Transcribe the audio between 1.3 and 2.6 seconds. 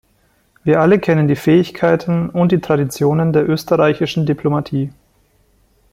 Fähigkeiten und die